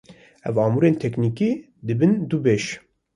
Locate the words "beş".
2.45-2.65